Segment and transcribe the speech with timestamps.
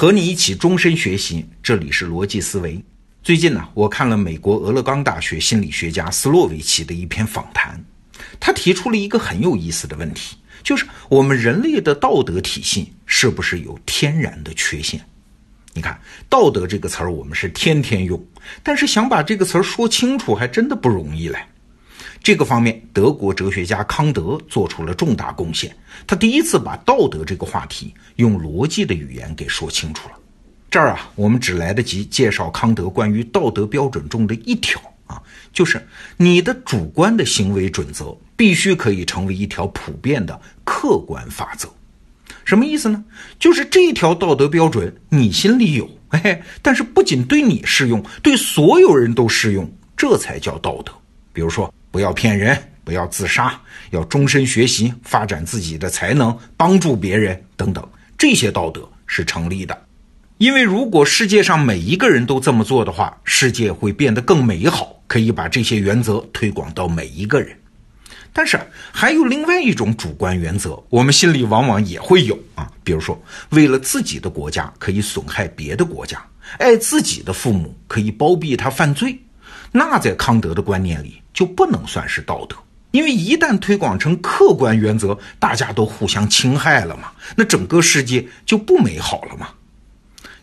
[0.00, 2.82] 和你一起终身学习，这里是逻辑思维。
[3.22, 7.78] 最近呢，我看了美国俄勒冈大学心理学家斯洛维奇的一篇访谈，
[8.40, 14.98] 他提出了一个很有意思的问题，就是我们人类的道德体系是不是有天然的缺陷？
[15.74, 18.18] 你看“道德”这个词儿，我们是天天用，
[18.62, 21.38] 但是想把这个词儿说清楚，还真的不容易嘞。
[22.22, 25.74] 这个方面，德国哲学家康德做出了重大贡献。
[26.06, 30.14] 他第一次把道德这个话题用逻辑的语言给说清楚了。
[30.70, 35.84] 这儿啊，我们只来得及介绍康德关于道德标准中的一条啊，就是
[36.18, 41.68] 你的主观的行为准则必须可以成为一条普遍的客观法则。
[42.44, 43.02] 什么意思呢？
[43.38, 50.92] 就是这条道德标准你心里有，嘿，但是不仅对你适用，对所有人都适用，这才叫道德。
[51.32, 51.72] 比如说。
[51.90, 59.76] 不要骗人，不要自杀，要终身学习，发展自己的才能，帮助别人等等，这些道德是成立的。
[60.38, 67.54] 因为如果世界上每一个人都这么做的话，世界会变得更美好，可以把这些原则推广到每一个人。
[68.32, 68.58] 但是
[68.92, 76.24] 还有另外一种主观原则，我们心里往往也会有啊，比如说为了自己的国家可以损害别的国家，
[76.58, 79.18] 爱自己的父母可以包庇他犯罪。
[79.72, 82.56] 那在康德的观念里就不能算是道德，
[82.90, 89.48] 因为一旦推广成客观原则，大家都互相侵害了嘛，那整个世界就不美好了嘛。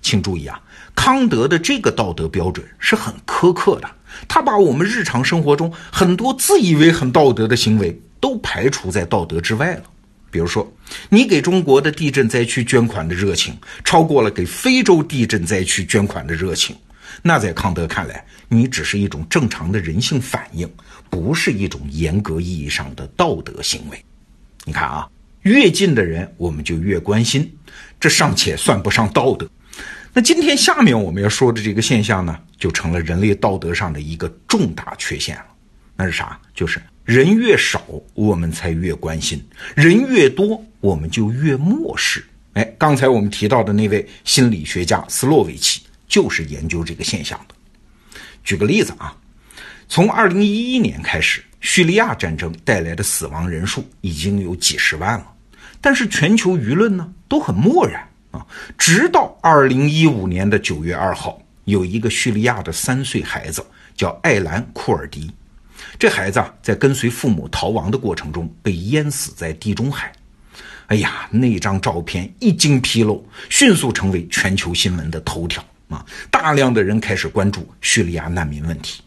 [0.00, 0.60] 请注意啊，
[0.94, 3.90] 康德的这个道德标准是很苛刻的，
[4.28, 9.82] 他把我们日常生活中很多自以为很道德的行为都排除在道德之外了。
[10.30, 10.70] 比如说，
[11.08, 16.76] 你给中国的地震灾区捐款的热情，超过了给非洲地震灾区捐款的热情。
[17.22, 20.70] 那在康德看来，你只是一种正常的人性反应，
[21.10, 24.04] 不是一种严格意义上的道德行为。
[24.64, 25.08] 你看啊，
[25.42, 27.50] 越近的人我们就越关心，
[28.00, 29.48] 这尚且算不上道德。
[30.12, 35.44] 那今天下面我们要说的这个现象呢，就成了人类道德上的一个重大缺陷了。
[35.94, 36.40] 那是啥？
[36.54, 37.82] 就是人越少，
[38.14, 39.38] 我们才越关心；
[39.74, 42.24] 人越多，我们就越漠视。
[42.54, 45.82] 哎，刚才我们提到的那位心理学家斯洛维奇。
[46.06, 47.54] 就是研究这个现象的。
[48.44, 49.16] 举个例子啊，
[49.88, 55.26] 从二零一一年开始，叙利亚战争带来的死亡人数已经有几十万了，
[55.80, 58.46] 但是全球舆论呢都很漠然啊。
[58.78, 63.64] 直到二零一五年的九月二号，有一个叙利亚的三岁孩子
[63.96, 65.30] 叫艾兰库尔迪，
[65.98, 70.12] 这孩子啊在跟随父母逃亡的过程中被淹死在地中海。
[70.86, 75.64] 哎呀，那张照片一经披露，迅速成为全球新闻的头条。
[75.88, 79.02] 啊，大量的人开始关注叙利亚难民问题。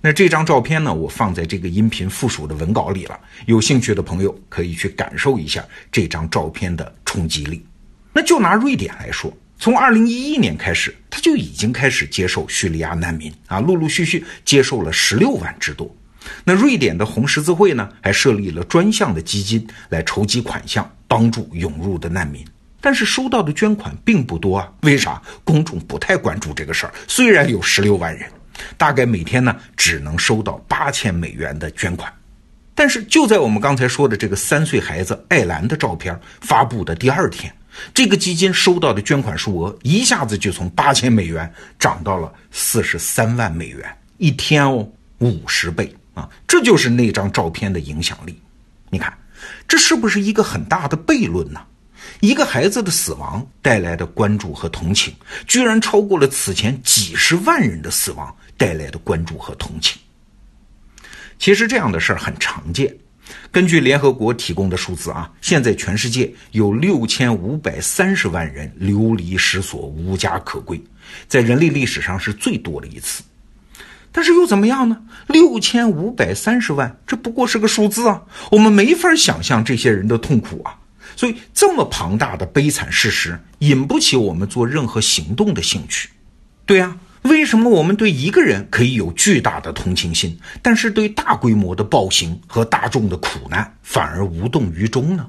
[0.00, 3.18] 那这张照片呢，我放在这个音频附属的文稿里了。
[3.46, 7.64] 有兴趣的朋友可以去感受一下这张照片的冲击力。
[8.12, 15.94] 那就拿瑞典来说，从二零一一年开始，他就已经开始接受叙利亚难民啊，陆陆续续接受了十六万之多。
[16.42, 22.44] 那瑞典的红十字会呢，还设立了专项的基金来筹集款项，帮助涌入的难民。
[22.82, 25.22] 但是收到的捐款并不多啊，为啥？
[25.44, 26.92] 公众不太关注这个事儿。
[27.06, 28.28] 虽然有十六万人，
[28.76, 32.12] 大概每天呢只能收到八千美元的捐款。
[32.74, 37.54] 但是就在我们刚才说的这个三岁孩子艾兰的照片发布的第二天，
[37.94, 44.88] 这个基金收到的捐款数额一下子就从八千美元涨到了四十三万美元，一天哦，
[45.18, 46.28] 五十倍啊！
[46.48, 48.40] 这就是那张照片的影响力。
[48.90, 49.16] 你看，
[49.68, 51.60] 这是不是一个很大的悖论呢？
[52.22, 55.12] 一个孩子的死亡带来的关注和同情，
[55.48, 60.00] 居然超过了此前几十万人的死亡带来的关注和同情。
[61.36, 62.96] 其实这样的事儿很常见。
[63.50, 70.80] 根据联合国提供的数字啊，现在全世界有六千五百三十万人流离失所、无家可归，
[71.26, 73.24] 在人类历史上是最多的一次。
[74.12, 74.96] 但是又怎么样呢？
[75.26, 78.22] 六千五百三十万，这不过是个数字啊，
[78.52, 80.78] 我们没法想象这些人的痛苦啊。
[81.16, 86.08] 所以，这么庞大的悲惨事实引不起我们做任何行动的兴趣。
[86.64, 95.28] 对呀，为什么我们对一个人可以有巨大的同情心，但是对大规模的暴行和大众的苦难反而无动于衷呢？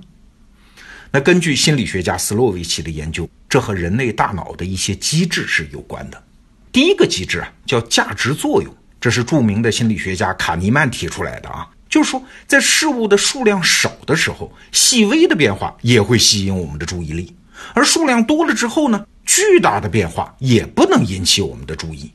[1.11, 6.23] 那根据心理学家斯洛维奇的研究，这和人类大脑的一些机制是有关的。
[6.71, 11.67] 第一个机制啊，叫价值作用，这是著名的心理学家卡尼曼提出来的啊。
[11.93, 17.31] 就是说，在事物的数量少的时候，细微的变化也会吸引我们的注意力；
[17.75, 22.11] 而数量多了之后呢，巨大的变化也不能引起我们的注意。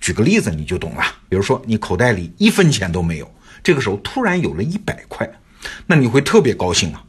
[0.00, 1.02] 举个例子，你就懂了。
[1.28, 3.28] 比如说，你口袋里一分钱都没有，
[3.60, 5.28] 这个时候突然有了一百块，
[5.84, 7.02] 那你会特别高兴啊。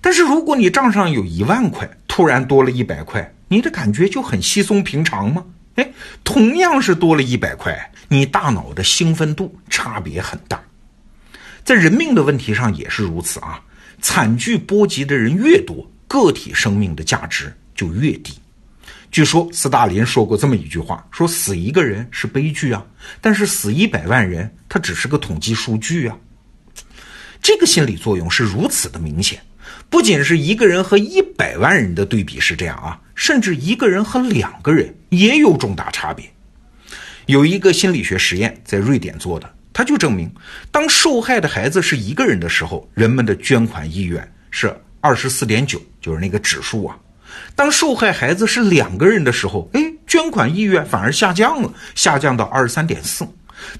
[0.00, 5.44] 但是如果你账上有一万块，突然多了一百块，你的感觉就很稀松平常吗？
[5.74, 5.92] 哎，
[6.24, 10.58] 同样是多了一百块，你大脑的兴奋度差别很大。
[11.64, 13.62] 在人命的问题上也是如此啊，
[14.00, 18.34] 惨剧波及的人越多，个体生命的价值就越低。
[19.10, 22.84] 据说斯大林说过这么一句话：说死一个人是悲剧啊，
[23.20, 26.16] 但是死一百万人，它只是个统计数据啊。
[27.42, 29.40] 这个心理作用是如此的明显。
[29.88, 36.28] 不仅是一个人和一百万人的对比是这样啊，甚至一个人和两个人也有重大差别。
[37.26, 40.30] 有一个心理学实验在瑞典做的，他就证明，
[40.70, 46.94] 当受害的孩子是一个人的时候，人们的捐款意愿是二十四点九，就是那个指数啊；
[47.56, 53.24] 当受害孩子是两个人的时候，哎，捐款意愿反而下降了，下降到二十三点四；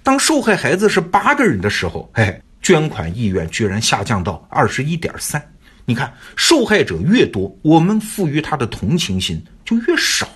[0.02, 5.42] 当受害孩子是八个人的时候，哎，捐款意愿居然下降到二十一点三。
[5.84, 10.28] 你看，受害者越多，我们赋予他的同情心就越少，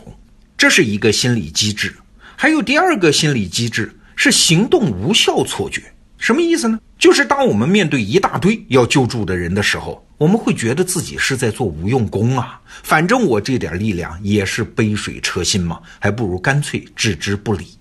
[0.58, 1.94] 这是一个心理机制。
[2.34, 5.82] 还有第二个心理机制是行动无效错觉，
[6.18, 6.80] 什么意思呢？
[6.98, 17.78] 就是当我们面对一大堆要救助的人的时候，我们会觉得自己是在做无用功啊，反正我这点力量也是杯水车薪嘛，还不如干脆置之不理。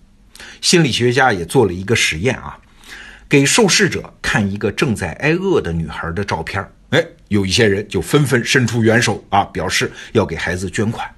[0.60, 2.58] 心理学家也做了一个实验啊，
[3.30, 6.62] 给受试者看一个正在挨饿的女孩的照片。
[6.90, 11.10] 哎，有一些人就纷纷伸出援手啊，表示要给孩子捐款。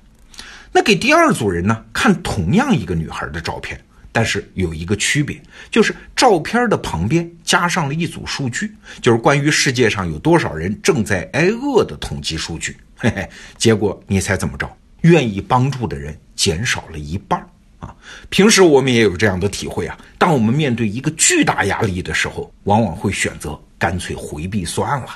[0.71, 3.83] 那给第二组人呢，看同样一个女孩的照片，
[4.17, 12.75] 但是有一个区别，就是照片的旁边加上了一组数据，就是关于世界上有多少人正在挨饿的统计数据。
[12.95, 13.29] 嘿 嘿，
[13.59, 14.67] 结果你猜怎么着？
[15.01, 17.39] 愿意帮助的人减少了一半
[17.77, 17.95] 啊！
[18.29, 25.09] 平时我们也有这样的体会啊，当我们面对一个巨大压力的时候，往往会选择干脆回避算了。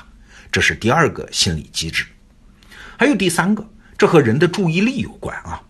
[0.52, 2.06] 这是第二个心理机制，
[2.96, 3.68] 还有第三个，
[3.98, 5.60] 这和人的注意力有关啊。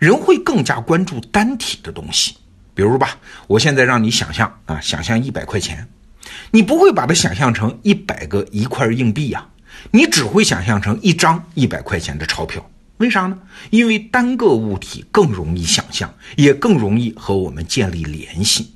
[0.00, 2.36] 人会更加关注单体的东西，
[2.74, 5.88] 比如吧，我现在让你想象啊，想象一百块钱，
[6.50, 9.46] 你不会把它想象成一百个一块硬币呀，
[9.90, 12.70] 你只会想象成一张一百块钱的钞票。
[12.98, 13.38] 为啥呢？
[13.70, 18.74] 因为单个物体更容易想象，也更容易和我们建立联系，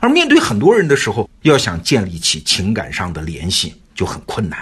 [0.00, 4.58] 而面对很多人的时候，要想建立起情感上的联系就很困难。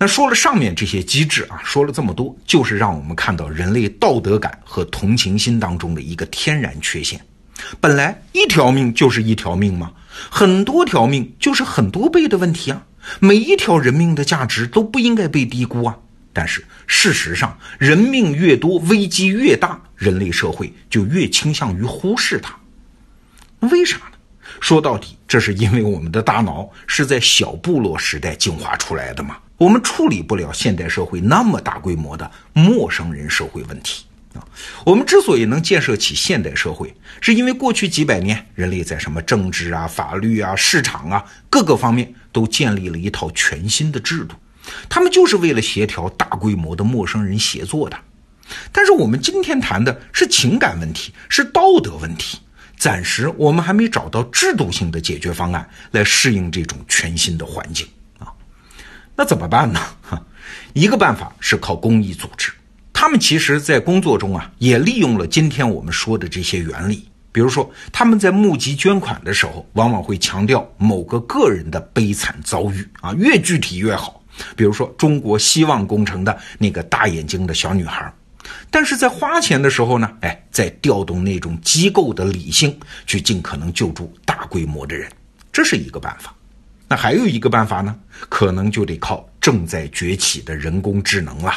[0.00, 7.20] 那说了上面这些机制啊，说了这么多，就是让我们看到人类道德感和同情心当中的一个天然缺陷。
[7.80, 9.92] 本来一条命就是一条命嘛，
[10.30, 12.84] 很多条命就是很多倍的问题啊。
[13.20, 15.96] 每一条人命的价值都不应该被低估啊。
[16.32, 22.54] 但是事实上，人命越多，危机越大，人类社会就越倾向于忽视它。
[23.60, 24.18] 为啥呢？
[24.60, 29.36] 说到底，这是因为我们的大脑是在小部落时代进化出来的嘛。
[29.56, 34.04] 我们处理不了现代社会那么大规模的陌生人社会问题
[34.34, 34.44] 啊！
[34.84, 44.34] 我们之所以能建设起现代社会，是因为过去几百年人类在什么政治啊、法律啊、市场啊各个方面都建立了一套全新的制度，
[44.88, 47.98] 他们就是为了协调大规模的陌生人协作的。
[48.72, 52.38] 但是我们今天谈的是情感问题，是道德问题，
[52.78, 57.86] 暂时我们还没找到制度性的解决方案来适应这种全新的环境
[58.18, 58.32] 啊。
[59.14, 59.80] 那怎么办呢？
[60.00, 60.22] 哈，
[60.72, 62.50] 一个办法是靠公益组织，
[63.00, 67.08] 他们其实在工作中啊，也利用了今天我们说的这些原理。
[67.30, 74.20] 比如说，他们在募集捐款的时候，往往会强调某个个人的悲惨遭遇啊，越具体越好。
[74.56, 78.12] 比如说，中国希望工程的那个大眼睛的小女孩，
[78.68, 82.76] 但是在花钱的时候呢，哎，在调动那种机构的理性，
[83.06, 85.08] 去尽可能救助大规模的人，
[85.52, 86.34] 这是一个办法。
[86.88, 87.94] 那还有一个办法呢，
[88.28, 91.54] 可能就得靠正在崛起的人工智能了。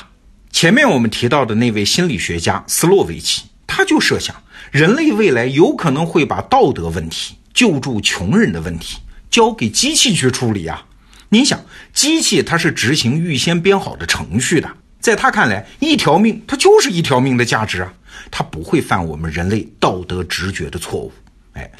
[0.61, 8.99] 前面我们提到的那位心理学家斯洛维奇，他就设想人类未来有可能会把道德问题、救助穷人的问题
[9.31, 10.85] 交给机器去处理啊。
[11.29, 11.59] 您想，
[11.93, 17.91] 机器它是执行预先编好的程序的，在他看来，一条命它就是一条命的价值啊，
[18.29, 21.11] 它不会犯我们人类道德直觉的错误。
[21.53, 21.71] 哎，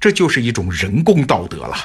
[0.00, 1.76] 这就是一种人工道德了。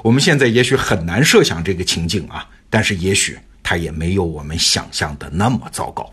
[0.00, 6.08] 我们现在也许很难设想这个情境啊，但是也许它也没有我们想象的那么糟糕。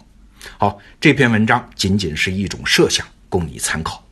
[0.58, 4.04] 好，这篇文章仅仅是一种设想，供你参考。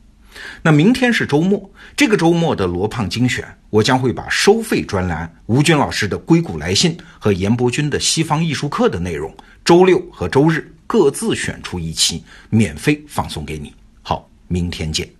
[0.62, 13.74] 那明天是周末，这个周末的罗胖精选，我将会把收费专栏吴军老师的硅谷来信和严伯钧的西方艺术课的内容，周六和周日各自选出一期，免费放送给你。
[14.02, 15.19] 好，明天见。